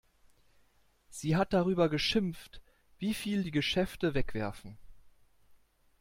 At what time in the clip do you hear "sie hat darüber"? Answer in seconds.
1.11-1.87